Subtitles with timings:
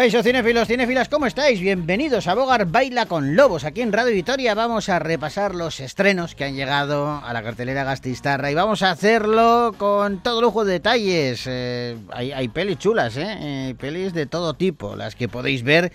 [0.00, 1.60] Caixo cinefilos, cinefilas, ¿cómo estáis?
[1.60, 3.64] Bienvenidos a Bogar Baila con Lobos.
[3.64, 7.84] Aquí en Radio Vitoria vamos a repasar los estrenos que han llegado a la cartelera
[7.84, 11.44] Gastistarra y vamos a hacerlo con todo lujo de detalles.
[11.46, 13.26] Eh, hay, hay, pelis chulas, ¿eh?
[13.28, 13.74] ¿eh?
[13.78, 15.92] Pelis de todo tipo, las que podéis ver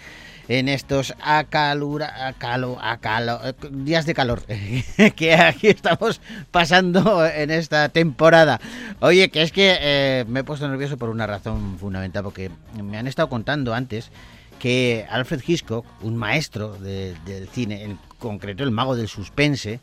[0.48, 3.40] en estos acalura, acalo, acalo,
[3.72, 4.44] días de calor
[5.16, 6.22] que aquí estamos
[6.52, 8.60] pasando en esta temporada.
[9.00, 12.98] Oye, que es que eh, me he puesto nervioso por una razón fundamental, porque me
[12.98, 14.12] han estado contando antes
[14.60, 19.80] que Alfred Hitchcock, un maestro del cine, en concreto el mago del suspense,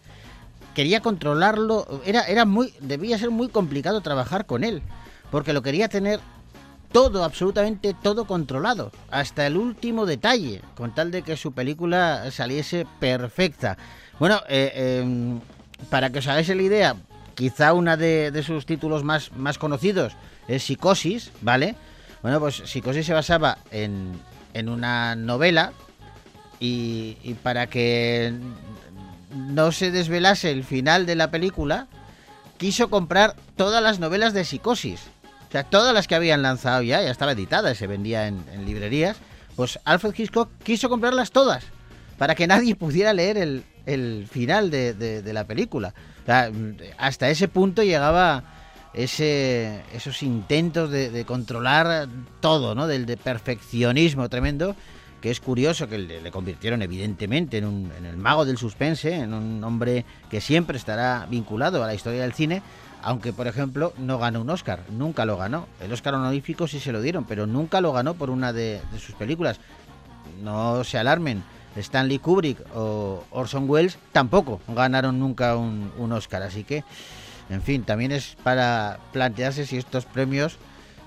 [0.75, 4.83] quería controlarlo, era, era muy, debía ser muy complicado trabajar con él,
[5.31, 6.21] porque lo quería tener
[6.93, 12.87] todo, absolutamente todo controlado, hasta el último detalle, con tal de que su película saliese
[13.01, 13.79] perfecta.
[14.19, 15.41] Bueno, eh, em,
[15.91, 16.97] para que os hagáis la idea,
[17.35, 20.13] quizá una de, sus títulos más, más conocidos
[20.49, 21.75] es Psicosis, ¿vale?
[22.23, 24.13] Bueno, pues Psicosis se basaba en,
[24.55, 25.73] en una novela
[26.61, 28.33] y, y para que
[29.35, 31.89] no se desvelase el final de la película,
[32.59, 35.12] quiso comprar todas las novelas de Psicosis
[35.53, 39.19] o sea, todas las que habían lanzado ya, ya estaba editada se vendía en, librerías,
[39.55, 41.63] pues Alfred Hitchcock quiso comprarlas todas
[42.17, 45.93] para que nadie pudiera leer el, final de, la película.
[46.23, 46.51] O sea,
[46.97, 48.45] hasta ese punto llegaba
[48.95, 52.09] ese, esos intentos de, controlar
[52.41, 52.87] todo, ¿no?
[52.87, 54.75] Del de perfeccionismo tremendo,
[55.21, 59.35] que es curioso que le, convirtieron evidentemente en, un, en el mago del suspense, en
[59.35, 62.63] un hombre que siempre estará vinculado a la historia del cine,
[63.03, 65.67] aunque por ejemplo no ganó un Oscar, nunca lo ganó.
[65.81, 69.15] El Oscar honorífico sí se lo dieron, pero nunca lo ganó por una de, sus
[69.15, 69.59] películas.
[70.43, 71.43] No se alarmen,
[71.77, 76.85] Stanley Kubrick o Orson Welles tampoco ganaron nunca un, Oscar, así que,
[77.51, 80.57] en fin, también es para plantearse si estos premios,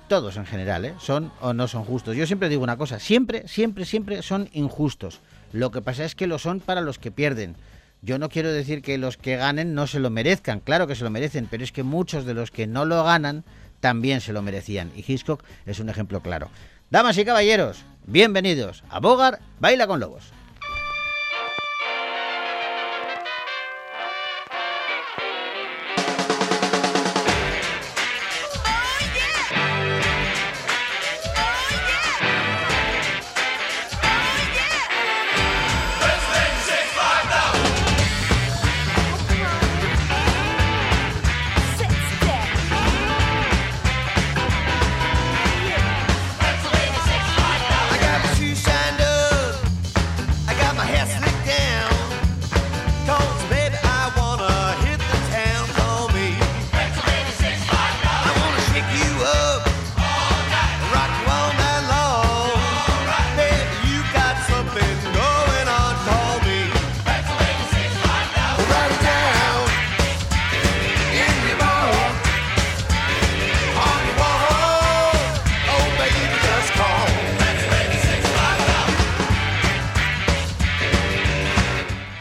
[0.07, 0.93] todos en general, ¿eh?
[0.99, 2.15] son o no son justos.
[2.15, 5.21] Yo siempre digo una cosa, siempre, siempre, siempre son injustos.
[5.51, 7.55] Lo que pasa es que lo son para los que pierden.
[8.05, 11.03] Yo no quiero decir que los que ganen no se lo merezcan, claro que se
[11.03, 13.43] lo merecen, pero es que muchos de los que no lo ganan
[13.79, 14.91] también se lo merecían.
[14.95, 16.51] Y Hitchcock es un ejemplo claro.
[16.91, 20.34] Damas y caballeros, bienvenidos a Bogar Baila con Lobos.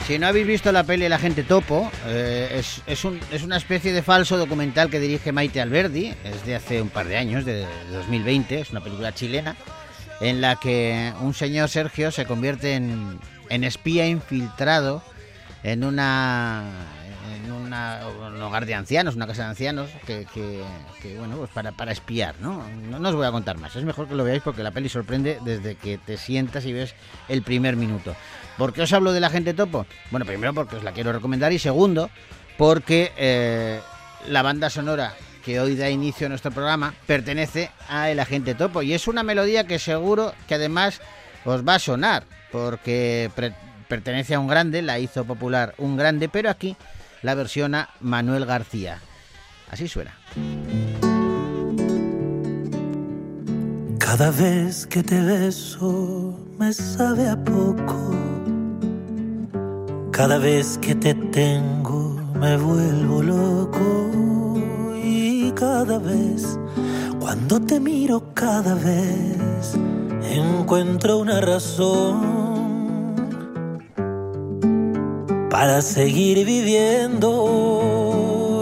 [0.07, 4.37] Si no habéis visto la peli La gente topo, eh, es, una especie de falso
[4.37, 8.71] documental que dirige Maite Alberdi, es de hace un par de años, de, 2020, es
[8.71, 9.57] una película chilena,
[10.21, 15.03] en la que un señor Sergio se convierte en, espía infiltrado
[15.63, 16.65] en una
[17.35, 20.27] en un hogar de ancianos, una casa de ancianos, que,
[21.19, 22.63] bueno, pues para, para espiar, ¿no?
[22.91, 22.99] ¿no?
[22.99, 23.09] ¿no?
[23.09, 25.77] os voy a contar más, es mejor que lo veáis porque la peli sorprende desde
[25.77, 26.95] que te sientas y ves
[27.29, 28.15] el primer minuto.
[28.59, 29.87] ¿Por qué os hablo de la gente topo?
[30.11, 32.11] Bueno, primero porque os la quiero recomendar y segundo
[32.57, 33.81] porque eh,
[34.29, 35.15] la banda sonora
[35.45, 39.23] que hoy da inicio a nuestro programa pertenece a El Agente Topo y es una
[39.23, 41.01] melodía que seguro que además
[41.45, 43.31] os va a sonar porque
[43.89, 46.77] pertenece a un grande, la hizo popular un grande, pero aquí
[47.23, 49.01] la versiona Manuel García.
[49.71, 50.15] Así suena.
[53.99, 58.14] Cada vez que te beso me sabe a poco
[60.17, 64.11] cada vez que te tengo me vuelvo loco.
[65.03, 66.57] Y cada vez,
[67.19, 69.75] cuando te miro cada vez,
[70.31, 72.23] encuentro una razón
[75.51, 77.33] para seguir viviendo.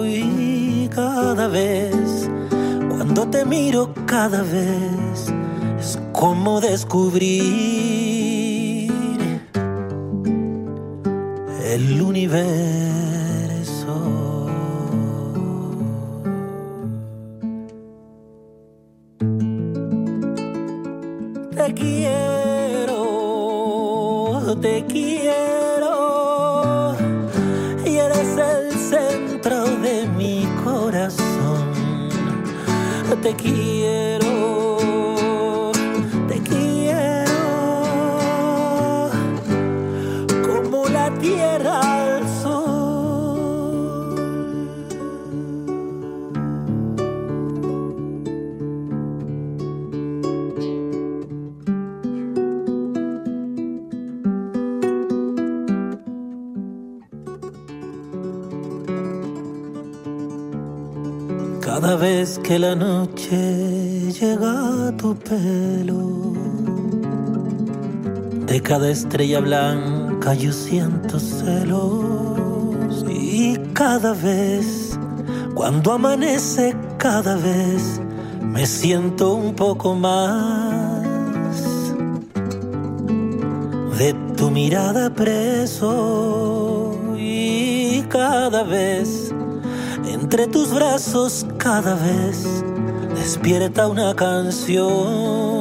[0.06, 2.31] Y cada vez,
[2.88, 5.31] cuando te miro cada vez,
[5.78, 7.71] es como descubrir
[11.72, 13.96] dell'universo.
[21.56, 22.96] Te quiero,
[24.60, 26.94] te quiero,
[27.86, 31.72] y eres el centro de mi corazón.
[33.22, 33.61] Te.
[62.62, 66.32] La noche llega tu pelo,
[68.46, 73.04] de cada estrella blanca yo siento celos.
[73.10, 74.96] Y cada vez,
[75.54, 78.00] cuando amanece, cada vez
[78.40, 81.02] me siento un poco más
[83.98, 86.96] de tu mirada preso.
[87.18, 89.31] Y cada vez
[90.32, 92.64] entre tus brazos cada vez
[93.14, 95.51] despierta una canción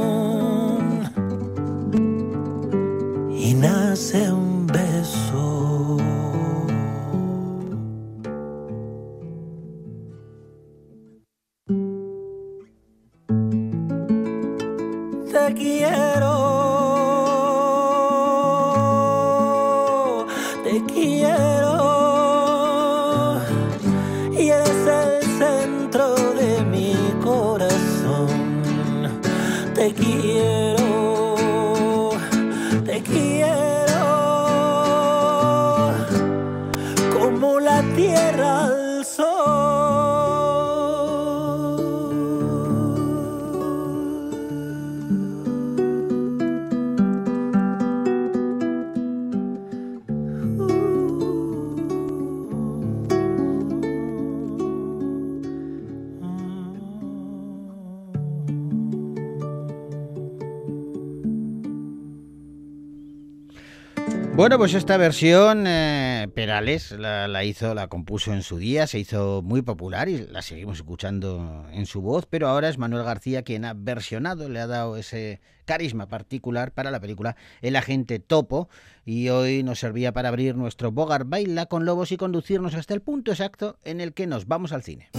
[64.61, 69.41] pues esta versión eh, Perales la, la hizo, la compuso en su día, se hizo
[69.41, 73.65] muy popular y la seguimos escuchando en su voz, pero ahora es Manuel García quien
[73.65, 78.69] ha versionado, le ha dado ese carisma particular para la película El agente Topo
[79.03, 83.01] y hoy nos servía para abrir nuestro Bogar Baila con Lobos y conducirnos hasta el
[83.01, 85.09] punto exacto en el que nos vamos al cine.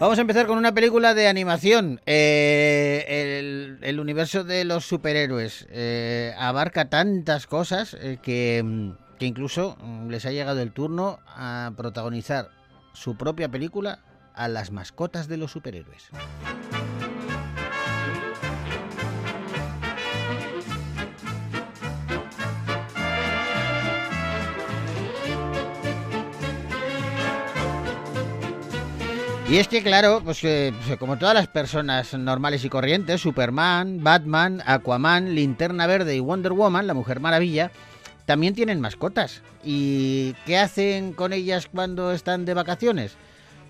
[0.00, 2.00] Vamos a empezar con una película de animación.
[2.06, 9.76] Eh, el, universo de los superhéroes eh, abarca tantas cosas eh, que, mm, que incluso
[9.80, 12.50] mm, les ha llegado el turno a protagonizar
[12.92, 13.98] su propia película
[14.34, 16.10] a las mascotas de los superhéroes.
[29.50, 34.04] Y es que, claro, pues eh, pues, como todas las personas normales y corrientes, Superman,
[34.04, 37.70] Batman, Aquaman, Linterna Verde y Wonder Woman, la Mujer Maravilla,
[38.26, 39.40] también tienen mascotas.
[39.64, 43.16] ¿Y qué hacen con ellas cuando están de vacaciones?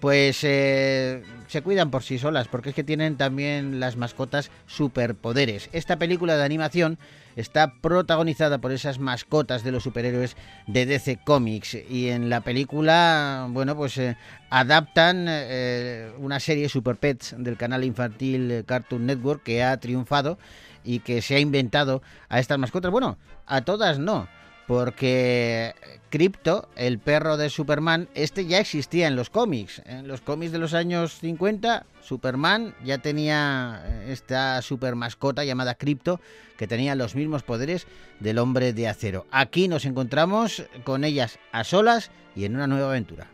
[0.00, 5.69] Pues eh, se cuidan por sí solas, porque es que tienen también las mascotas superpoderes.
[5.73, 6.99] Esta película de animación
[7.35, 10.37] está protagonizada por esas mascotas de los superhéroes
[10.69, 14.17] de DC Comics y en la película, bueno, pues eh,
[14.50, 20.38] adaptan eh, una serie Super Pets del canal infantil Cartoon Network que ha triunfado
[20.85, 22.93] y que se ha inventado a estas mascotas.
[22.93, 24.28] Bueno, a todas no,
[24.68, 25.75] porque
[26.10, 29.80] Crypto, el perro de Superman, este ya existía en los cómics.
[29.87, 36.20] En los cómics de los años 50, Superman ya tenía esta super mascota llamada Crypto,
[36.58, 37.87] que tenía los mismos poderes
[38.20, 39.26] del hombre de acero.
[39.30, 43.26] Aquí nos encontramos con ellas a solas y en una nueva aventura.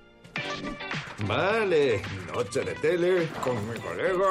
[1.26, 2.00] Vale,
[2.32, 4.28] noche de tele con mi colega.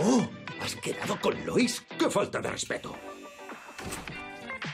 [0.00, 0.28] ¡Oh!
[0.60, 1.84] ¿Has quedado con Lois?
[1.96, 2.96] ¡Qué falta de respeto!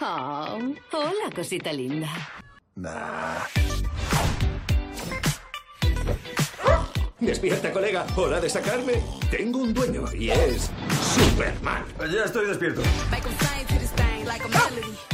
[0.05, 0.59] Oh,
[0.91, 2.09] hola, cosita linda.
[2.75, 3.47] Nah.
[7.21, 8.05] Despierta, colega.
[8.17, 8.95] Hora de sacarme.
[9.31, 10.71] Tengo un dueño y es
[11.15, 11.85] Superman.
[12.13, 12.83] Ya estoy despierto.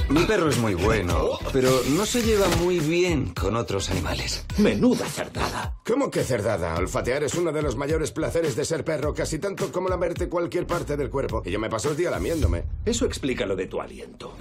[0.09, 4.45] Mi perro es muy bueno, pero no se lleva muy bien con otros animales.
[4.57, 5.77] Menuda cerdada.
[5.87, 6.75] ¿Cómo que cerdada?
[6.77, 10.67] Olfatear es uno de los mayores placeres de ser perro, casi tanto como lamerte cualquier
[10.67, 11.43] parte del cuerpo.
[11.45, 12.65] Y yo me paso el día lamiéndome.
[12.85, 14.35] Eso explica lo de tu aliento.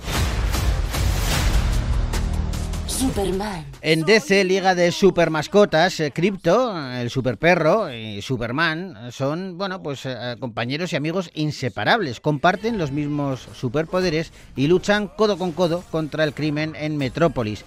[2.97, 3.63] Superman.
[3.81, 9.83] En DC, Liga de Super Mascotas, eh, Crypto, el Super Perro y Superman son, bueno,
[9.83, 12.19] pues eh, compañeros y amigos inseparables.
[12.19, 17.65] Comparten los mismos superpoderes y luchan codo con codo contra el crimen en Metrópolis.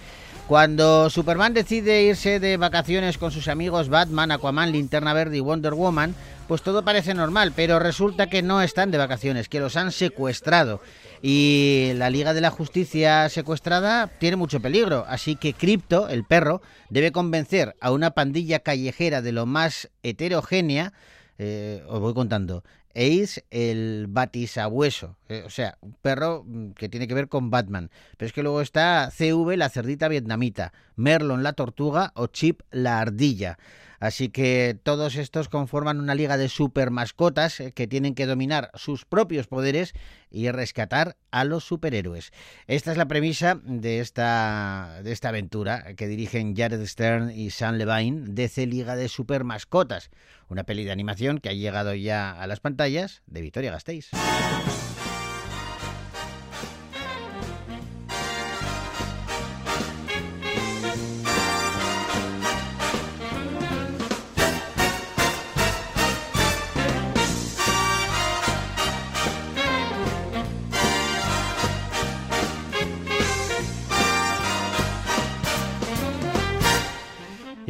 [0.49, 5.73] Cuando Superman decide irse de vacaciones con sus amigos Batman, Aquaman, Linterna Verde y Wonder
[5.73, 6.13] Woman,
[6.49, 10.81] pues todo parece normal, pero resulta que no están de vacaciones, que los han secuestrado.
[11.21, 16.61] Y la Liga de la Justicia secuestrada tiene mucho peligro, así que Crypto, el perro,
[16.89, 20.93] debe convencer a una pandilla callejera de lo más heterogénea,
[21.37, 22.63] eh, os voy contando,
[22.95, 27.89] Ace, el batisabueso, eh, o sea, un perro mm, que tiene que ver con Batman.
[28.17, 32.99] Pero es que luego está CV, la cerdita vietnamita, Merlon, la tortuga o Chip, la
[32.99, 33.57] ardilla.
[34.01, 38.71] Así que todos estos conforman una liga de super mascotas eh, que tienen que dominar
[38.73, 39.93] sus propios poderes
[40.31, 42.31] y rescatar a los superhéroes.
[42.65, 47.75] Esta es la premisa de esta, de esta aventura que dirigen Jared Stern y Sam
[47.75, 50.09] Levine, DC Liga de Super Mascotas,
[50.49, 54.09] una peli de animación que ha llegado ya a las pantallas de Victoria Gasteiz.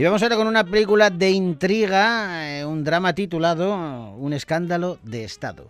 [0.02, 5.26] Y vamos ahora con una película de intriga, eh, un drama titulado Un escándalo de
[5.26, 5.68] Estado.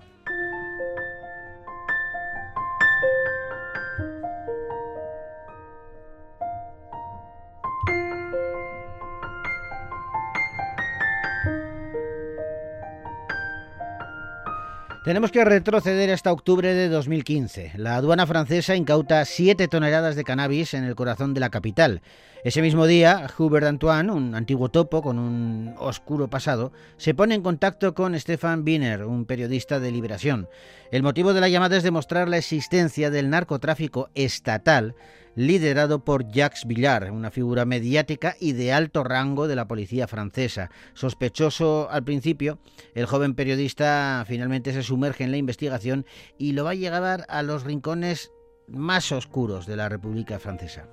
[15.04, 17.72] Tenemos que retroceder hasta octubre de 2015.
[17.78, 22.04] La aduana francesa incauta 7 toneladas de cannabis en el corazón de la capital.
[22.44, 27.42] Ese mismo día, Hubert Antoine, un antiguo topo con un oscuro pasado, se pone en
[27.42, 30.48] contacto con Stefan Wiener, un periodista de Liberación.
[30.92, 34.94] El motivo de la llamada es demostrar la existencia del narcotráfico estatal
[35.36, 40.70] liderado por Jacques Villard, una figura mediática y de alto rango de la policía francesa.
[40.94, 42.60] Sospechoso al principio,
[42.94, 46.06] el joven periodista finalmente se sumerge en la investigación
[46.38, 48.32] y lo va a llevar a los rincones
[48.68, 50.88] más oscuros de la República Francesa.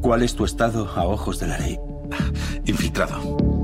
[0.00, 1.78] ¿Cuál es tu estado a ojos de la ley?
[2.66, 3.57] Infiltrado.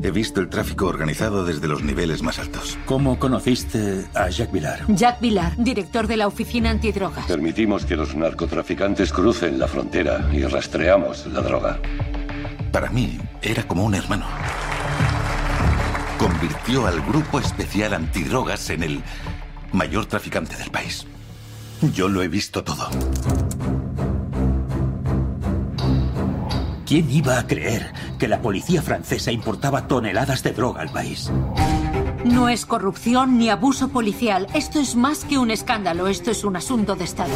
[0.00, 2.78] He visto el tráfico organizado desde los niveles más altos.
[2.86, 4.80] ¿Cómo conociste a Jacques Villard?
[4.88, 7.26] Jack Villar, director de la Oficina Antidrogas.
[7.26, 11.80] Permitimos que los narcotraficantes crucen la frontera y rastreamos la droga.
[12.70, 14.26] Para mí, era como un hermano.
[16.18, 19.02] Convirtió al Grupo Especial Antidrogas en el
[19.72, 21.06] mayor traficante del país.
[21.92, 22.88] Yo lo he visto todo.
[26.88, 31.30] ¿Quién iba a creer que la policía francesa importaba toneladas de droga al país?
[32.24, 34.46] No es corrupción ni abuso policial.
[34.54, 36.08] Esto es más que un escándalo.
[36.08, 37.34] Esto es un asunto de Estado.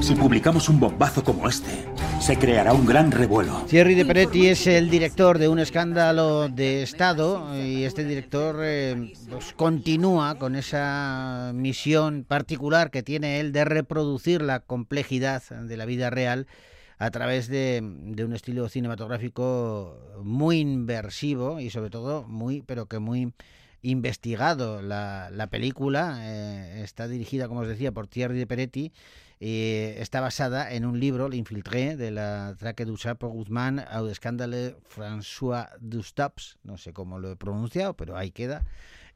[0.00, 1.84] Si publicamos un bombazo como este,
[2.18, 3.62] se creará un gran revuelo.
[3.68, 9.12] Thierry de Peretti es el director de un escándalo de Estado y este director eh,
[9.28, 15.84] pues, continúa con esa misión particular que tiene él de reproducir la complejidad de la
[15.84, 16.46] vida real
[16.98, 23.32] a través de, un estilo cinematográfico muy inversivo y sobre todo muy, pero que muy
[23.82, 24.82] investigado.
[24.82, 28.92] La, la película eh, está dirigida, como os decía, por Thierry de Peretti.
[29.38, 34.76] y está basada en un libro, L'Infiltré, de la traque du Chapo Guzmán au escándale
[34.88, 36.56] François Dustaps.
[36.64, 38.64] No sé cómo lo he pronunciado, pero ahí queda.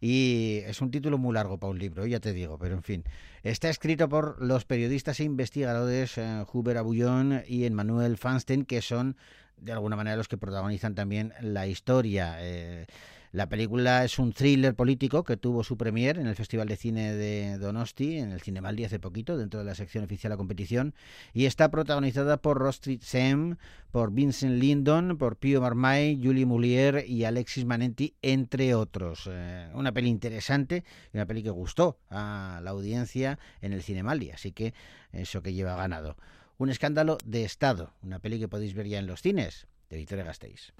[0.00, 3.04] Y es un título muy largo para un libro, ya te digo, pero en fin.
[3.42, 9.16] Está escrito por los periodistas e investigadores eh, Hubert Abullón y Emmanuel Fanstein, que son
[9.58, 12.36] de alguna manera los que protagonizan también la historia.
[12.40, 12.86] Eh,
[13.32, 17.14] la película es un thriller político que tuvo su premier en el Festival de Cine
[17.14, 20.94] de Donosti, en el Cinemaldi hace poquito, dentro de la sección oficial de la competición,
[21.32, 23.56] y está protagonizada por Rostrid Sem,
[23.92, 29.28] por Vincent Lindon, por Pio Marmay, Julie Moulier y Alexis Manenti, entre otros.
[29.30, 30.82] Eh, una peli interesante
[31.12, 34.74] y una peli que gustó a la audiencia en el Cinemaldi, así que
[35.12, 36.16] eso que lleva ganado.
[36.58, 40.24] Un escándalo de Estado, una peli que podéis ver ya en los cines, de Victoria
[40.24, 40.72] Gasteiz.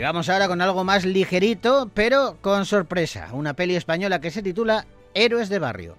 [0.00, 3.28] Y vamos ahora con algo más ligerito, pero con sorpresa.
[3.34, 5.98] Una peli española que se titula Héroes de Barrio.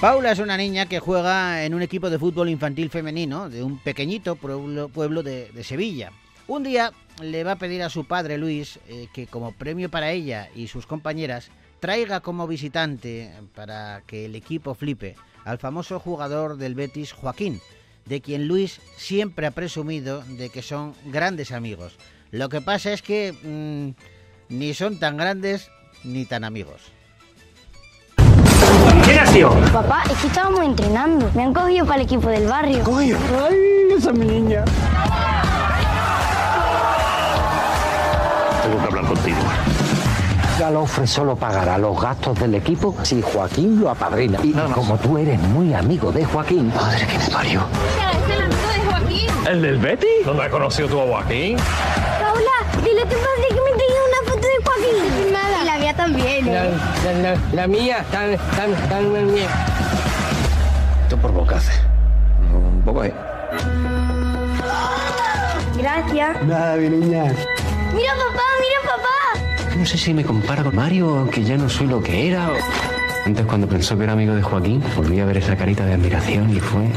[0.00, 3.78] Paula es una niña que juega en un equipo de fútbol infantil femenino de un
[3.80, 6.10] pequeñito pueblo, de Sevilla.
[6.46, 10.10] Un día le va a pedir a su padre Luis eh, que como premio para
[10.10, 16.56] ella y sus compañeras traiga como visitante para que el equipo flipe al famoso jugador
[16.56, 17.60] del Betis Joaquín,
[18.06, 21.96] de quien Luis siempre ha presumido de que son grandes amigos.
[22.30, 25.70] Lo que pasa es que mmm, ni son tan grandes
[26.02, 26.82] ni tan amigos.
[29.04, 29.50] ¿Quién ha sido?
[29.72, 31.30] Papá, es que estábamos entrenando.
[31.34, 32.82] Me han cogido para el equipo del barrio.
[32.84, 33.16] ¡Coño!
[33.48, 34.64] ¡Ay, esa es mi niña!
[40.64, 44.38] Galofre solo pagará los gastos del equipo si Joaquín lo apadrina.
[44.42, 47.60] Y como tú eres muy amigo de Joaquín, madre que me parió.
[48.10, 49.46] Es el amigo de Joaquín.
[49.46, 50.06] ¿El del Betty?
[50.24, 51.58] ¿Dónde has conocido tú a Joaquín?
[51.58, 55.32] Paula, dile a tu padre que me tenga una foto de Joaquín.
[55.34, 55.62] Nada.
[55.62, 56.46] Y la mía también.
[56.46, 59.48] La, la, la, la mía, tan, tan, tan bien.
[61.02, 61.72] Esto por bocace.
[62.54, 63.12] Un poco ahí.
[65.76, 66.42] Gracias.
[66.44, 67.24] Nada, mi niña.
[67.94, 68.53] Mira, papá.
[69.76, 72.50] No sé si me compara con Mario, aunque ya no soy lo que era.
[73.26, 76.54] Antes, cuando pensó que era amigo de Joaquín, volví a ver esa carita de admiración
[76.54, 76.90] y fue.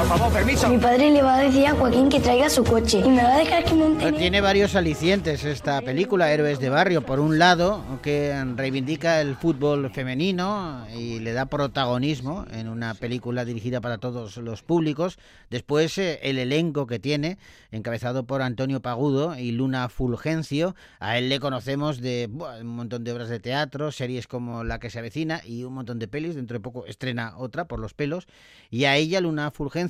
[0.00, 0.66] Por favor, permiso.
[0.70, 3.34] Mi padre le va a decir a Joaquín que traiga su coche y me va
[3.34, 4.10] a dejar que monte.
[4.12, 7.02] Tiene varios alicientes esta película, Héroes de Barrio.
[7.04, 13.44] Por un lado, que reivindica el fútbol femenino y le da protagonismo en una película
[13.44, 15.18] dirigida para todos los públicos.
[15.50, 17.36] Después, eh, el elenco que tiene,
[17.70, 20.74] encabezado por Antonio Pagudo y Luna Fulgencio.
[20.98, 24.78] A él le conocemos de buah, un montón de obras de teatro, series como La
[24.78, 26.36] que se avecina y un montón de pelis.
[26.36, 28.26] Dentro de poco estrena otra, por los pelos.
[28.70, 29.89] Y a ella, Luna Fulgencio,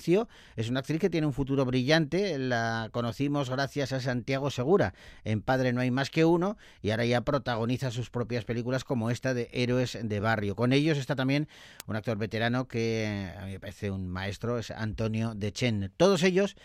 [0.57, 2.39] es una actriz que tiene un futuro brillante.
[2.39, 4.95] La conocimos gracias a Santiago Segura.
[5.25, 6.57] En Padre no hay más que uno.
[6.83, 10.57] Y ahora ya protagoniza sus propias películas como esta de Héroes de Barrio.
[10.57, 11.49] Con ellos está también
[11.87, 15.93] un actor veterano que a mí me parece un maestro, es Antonio Dechen.
[15.97, 16.57] Todos ellos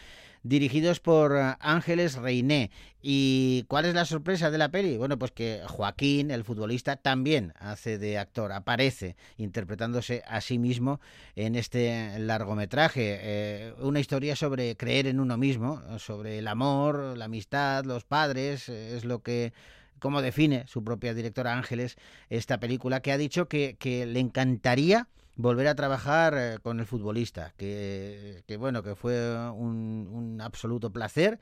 [0.45, 2.69] dirigidos por eh, Ángeles Reiné.
[3.01, 4.97] ¿Y cuál es la sorpresa de la peli?
[4.97, 11.01] Bueno, pues que Joaquín, el futbolista, también hace de actor, aparece interpretándose a sí mismo
[11.35, 13.17] en este largometraje.
[13.21, 18.69] Eh, una historia sobre creer en uno mismo, sobre el amor, la amistad, los padres,
[18.69, 19.51] es lo que
[19.99, 21.95] como define su propia directora Ángeles
[22.29, 23.77] esta película, que ha dicho que
[24.07, 30.09] le encantaría volver a trabajar eh, con el futbolista, que, que bueno, que fue un,
[30.11, 31.39] un absoluto placer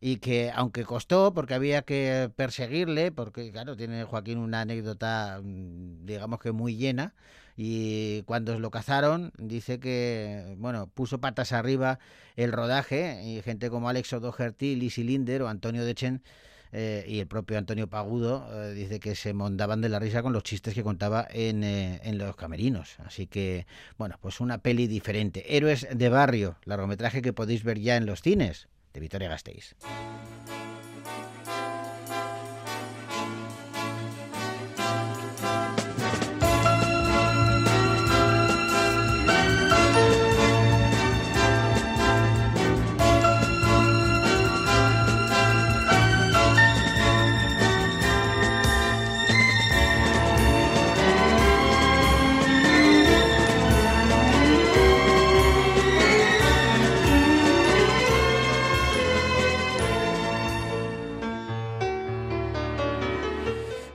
[0.00, 6.06] y que aunque costó porque había que perseguirle, porque claro, tiene Joaquín una anécdota mm,
[6.06, 7.14] digamos que muy llena
[7.56, 11.98] y cuando lo cazaron dice que bueno, puso patas arriba
[12.36, 16.22] el rodaje y gente como Alex O'Doherty, Lizzie Linder o Antonio Dechen
[16.72, 20.32] eh, y el propio Antonio Pagudo eh, dice que se mondaban de la risa con
[20.32, 22.96] los chistes que contaba en, eh, en los camerinos.
[23.04, 25.56] Así que, bueno, pues una peli diferente.
[25.56, 29.76] Héroes de Barrio, largometraje que podéis ver ya en los cines de Victoria Gasteiz.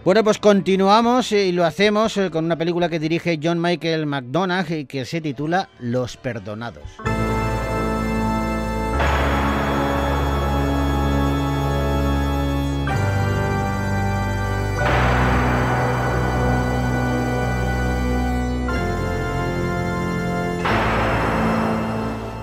[0.06, 4.70] Bueno, pues continuamos y lo hacemos eh, con una película que dirige John Michael McDonagh
[4.70, 6.84] y que se titula Los Perdonados.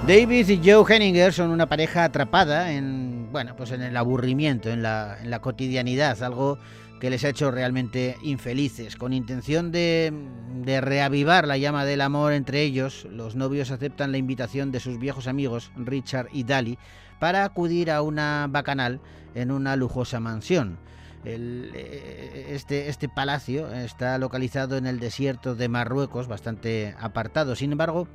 [0.06, 4.82] David y Joe Henninger son una pareja atrapada en, bueno, pues en el aburrimiento, en
[4.82, 6.58] la, en la cotidianidad, algo
[7.00, 8.96] que les ha hecho realmente infelices.
[8.96, 10.12] Con intención de,
[10.80, 15.26] reavivar la llama del amor entre ellos, los novios aceptan la invitación de sus viejos
[15.26, 16.78] amigos, Richard y Dali,
[17.18, 19.00] para acudir a una bacanal
[19.34, 20.78] en una lujosa mansión.
[21.24, 27.56] El, este, este palacio está localizado en el desierto de Marruecos, bastante apartado.
[27.56, 28.08] Sin embargo,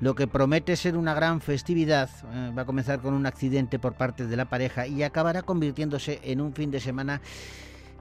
[0.00, 3.94] lo que promete ser una gran festividad eh, va a comenzar con un accidente por
[3.94, 7.20] parte de la pareja y acabará convirtiéndose en un fin de semana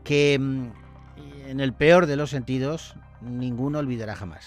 [0.07, 4.45] que mm, en el peor de los sentidos ninguno olvidará jamás.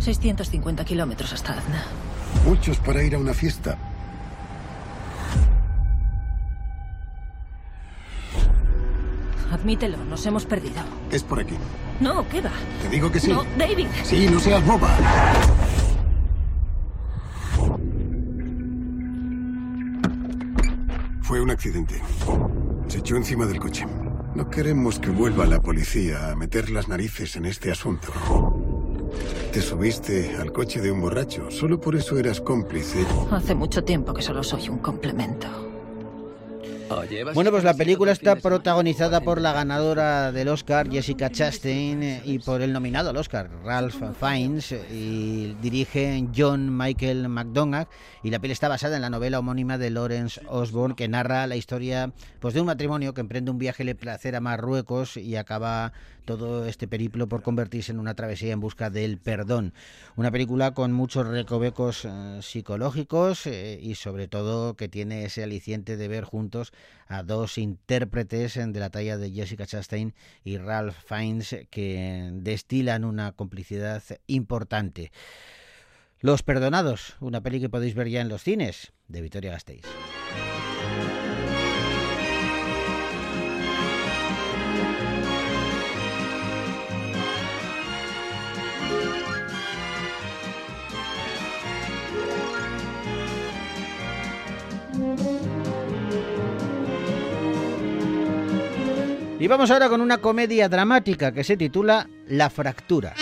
[0.00, 1.84] 650 kilómetros hasta Azna.
[2.44, 3.78] Muchos para ir a una fiesta.
[9.52, 10.82] Admítelo, nos hemos perdido.
[11.12, 11.54] Es por aquí.
[12.00, 12.50] No, ¿qué va?
[12.82, 13.28] Te digo que sí.
[13.28, 13.86] No, David.
[14.02, 14.88] Sí, no seas boba.
[21.20, 22.02] Fue un accidente.
[22.88, 23.86] Se echó encima del coche.
[24.34, 28.12] No queremos que vuelva la policía a meter las narices en este asunto.
[29.52, 31.50] Te subiste al coche de un borracho.
[31.50, 33.04] Solo por eso eras cómplice.
[33.30, 35.71] Hace mucho tiempo que solo soy un complemento.
[37.34, 42.62] Bueno, pues la película está protagonizada por la ganadora del Oscar, Jessica Chastain, y por
[42.62, 47.88] el nominado al Oscar, Ralph Fiennes, y dirige John Michael McDonagh,
[48.22, 51.56] y la peli está basada en la novela homónima de Lawrence Osborne, que narra la
[51.56, 55.92] historia pues, de un matrimonio que emprende un viaje de placer a Marruecos y acaba
[56.24, 59.74] todo este periplo por convertirse en una travesía en busca del perdón.
[60.16, 65.96] Una película con muchos recovecos eh, psicológicos eh, y sobre todo que tiene ese aliciente
[65.96, 66.72] de ver juntos
[67.08, 70.14] a dos intérpretes de la talla de Jessica Chastain
[70.44, 75.12] y Ralph Fiennes que destilan una complicidad importante.
[76.20, 79.84] Los Perdonados, una peli que podéis ver ya en los cines de Victoria Gasteiz.
[99.42, 103.12] Y vamos ahora con una comedia dramática que se titula La fractura.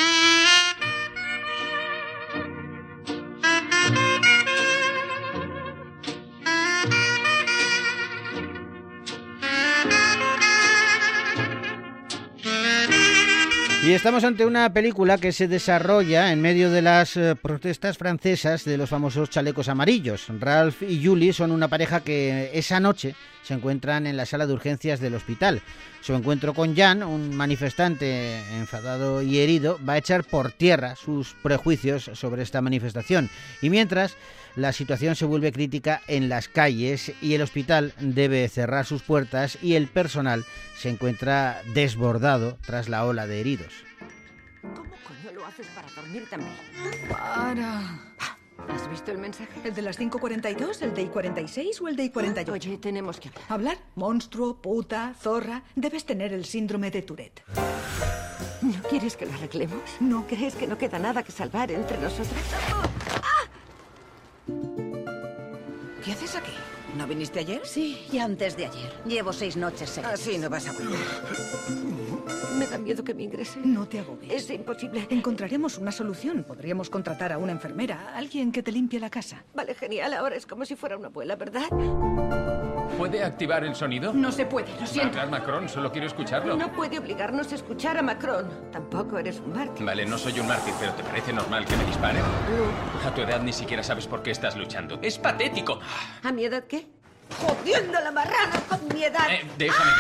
[13.90, 18.64] Y estamos ante una película que se desarrolla en medio de las eh, protestas francesas
[18.64, 20.28] de los famosos chalecos amarillos.
[20.38, 24.52] Ralph y Julie son una pareja que esa noche se encuentran en la sala de
[24.52, 25.60] urgencias del hospital.
[26.02, 31.34] Su encuentro con Jan, un manifestante enfadado y herido, va a echar por tierra sus
[31.42, 33.28] prejuicios sobre esta manifestación.
[33.60, 34.14] Y mientras,
[34.56, 39.58] la situación se vuelve crítica en las calles y el hospital debe cerrar sus puertas
[39.62, 40.44] y el personal
[40.76, 43.84] se encuentra desbordado tras la ola de heridos.
[44.62, 46.54] ¿Cómo coño lo haces para dormir también?
[47.08, 47.98] Para.
[48.68, 49.60] ¿Has visto el mensaje?
[49.64, 52.50] ¿El de las 5.42, el de I-46 o el de I-48?
[52.50, 53.44] Oye, tenemos que hablar.
[53.48, 53.78] ¿Hablar?
[53.94, 55.62] Monstruo, puta, zorra.
[55.74, 57.42] Debes tener el síndrome de Tourette.
[58.60, 59.82] ¿No quieres que lo arreglemos?
[60.00, 62.44] ¿No crees que no queda nada que salvar entre nosotras?
[66.04, 66.52] ¿Qué haces aquí?
[66.96, 67.62] ¿No viniste ayer?
[67.64, 68.92] Sí, y antes de ayer.
[69.06, 70.14] Llevo seis noches seguidas.
[70.20, 70.98] Así no vas a volver.
[72.56, 73.60] Me da miedo que me ingrese.
[73.64, 74.32] No te agobies.
[74.32, 75.06] Es imposible.
[75.10, 76.44] Encontraremos una solución.
[76.44, 79.44] Podríamos contratar a una enfermera, alguien que te limpie la casa.
[79.54, 80.12] Vale, genial.
[80.14, 81.68] Ahora es como si fuera una abuela, ¿verdad?
[82.98, 84.12] ¿Puede activar el sonido?
[84.12, 85.18] No se puede, lo siento.
[85.18, 86.54] Hablar Macron, solo quiero escucharlo.
[86.56, 88.50] No puede obligarnos a escuchar a Macron.
[88.72, 89.86] Tampoco eres un mártir.
[89.86, 92.20] Vale, no soy un mártir, pero ¿te parece normal que me disparen?
[92.20, 93.08] No.
[93.08, 94.98] A tu edad ni siquiera sabes por qué estás luchando.
[95.00, 95.78] ¡Es patético!
[96.22, 96.79] ¿A mi edad qué?
[97.38, 99.30] ¡Jodiendo la marrana con mi edad!
[99.30, 99.90] Eh, déjame.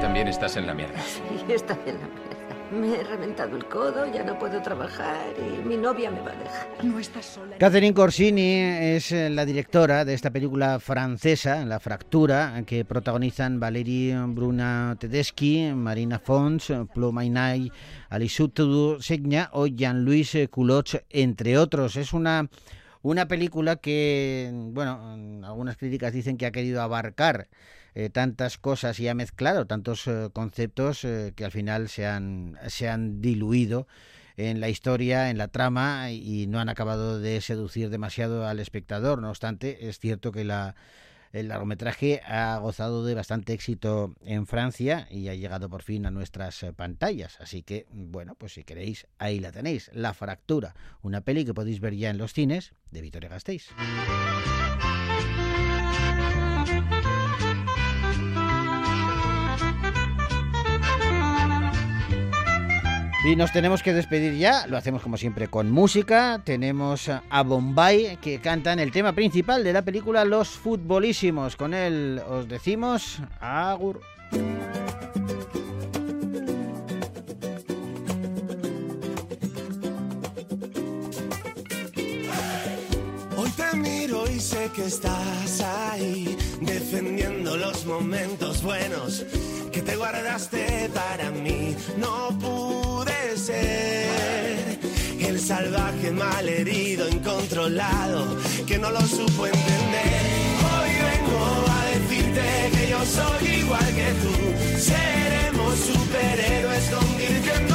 [0.00, 1.00] También estás en la mierda.
[1.02, 1.22] Sí,
[1.52, 2.34] está en la mierda.
[2.70, 6.36] Me he reventado el codo, ya no puedo trabajar y mi novia me va a
[6.36, 6.66] dejar.
[6.82, 7.56] No estás sola.
[7.58, 8.54] Catherine Corsini
[8.96, 15.72] es eh, la directora de esta película francesa, La Fractura, que protagonizan Valérie Bruna Tedeschi,
[15.72, 17.70] Marina Fons, Plomainay,
[18.08, 18.58] Alisut
[19.00, 21.94] Segna o Jean-Louis Culoch, entre otros.
[21.96, 22.48] Es una
[23.04, 27.48] una película que, bueno, algunas críticas dicen que ha querido abarcar
[27.94, 32.58] eh, tantas cosas y ha mezclado tantos eh, conceptos eh, que al final se han,
[32.66, 33.86] se han diluido
[34.38, 39.20] en la historia, en la trama y no han acabado de seducir demasiado al espectador.
[39.20, 40.74] No obstante, es cierto que la,
[41.34, 46.12] el largometraje ha gozado de bastante éxito en Francia y ha llegado por fin a
[46.12, 47.40] nuestras eh, pantallas.
[47.40, 49.90] Así que, bueno, pues si queréis, ahí la tenéis.
[49.92, 53.70] La Fractura, una peli que podéis ver ya en los cines de Vitoria Gasteiz.
[63.26, 66.42] Y nos tenemos que despedir ya, lo hacemos como siempre con música.
[66.44, 71.56] Tenemos a Bombay que cantan el tema principal de la película Los Futbolísimos.
[71.56, 74.02] Con él os decimos agur.
[84.44, 89.24] Sé que estás ahí, defendiendo los momentos buenos
[89.72, 91.74] que te guardaste para mí.
[91.96, 94.78] No pude ser
[95.18, 100.22] el salvaje malherido, incontrolado, que no lo supo entender.
[100.72, 101.42] Hoy vengo
[101.76, 104.34] a decirte que yo soy igual que tú.
[104.90, 107.73] Seremos superhéroes convirtiendo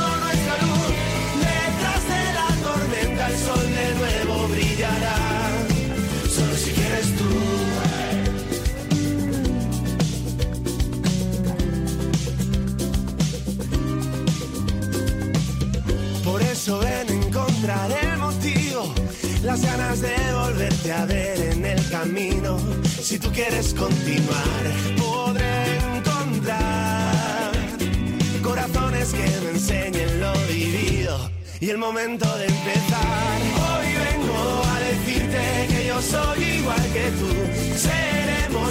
[19.49, 22.59] las ganas de volverte a ver en el camino.
[23.01, 24.61] Si tú quieres continuar,
[24.95, 27.51] podré encontrar
[28.43, 33.37] corazones que me enseñen lo vivido y el momento de empezar.
[33.69, 34.39] Hoy vengo
[34.73, 37.29] a decirte que yo soy igual que tú.
[37.87, 38.68] Seremos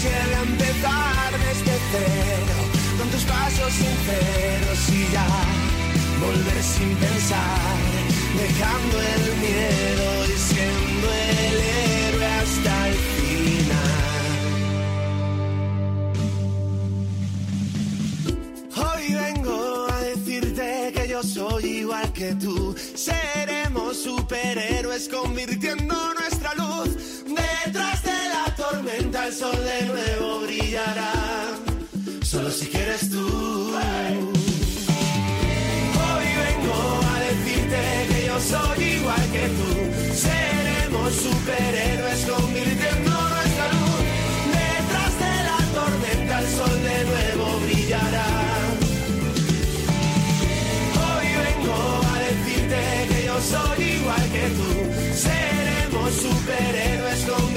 [0.00, 2.56] nos lleve a empezar desde cero,
[2.98, 5.26] con tus pasos sinceros y ya
[6.20, 7.76] volver sin pensar,
[8.38, 13.90] dejando el miedo y siendo el héroe hasta el final.
[18.76, 22.74] Hoy vengo a decirte que yo soy igual que tú.
[22.94, 27.24] Seremos superhéroes convirtiendo nuestra luz.
[27.26, 31.12] Detrás de la tormenta el sol de nuevo brillará,
[32.22, 33.26] solo si quieres tú.
[36.06, 37.80] Hoy vengo a decirte
[38.10, 39.68] que yo soy igual que tú,
[40.14, 44.00] seremos superhéroes convirtiendo nuestra luz.
[44.60, 48.28] Detrás de la tormenta el sol de nuevo brillará.
[51.06, 51.78] Hoy vengo
[52.12, 52.80] a decirte
[53.10, 54.68] que yo soy igual que tú,
[55.26, 57.49] seremos superhéroes convirtiendo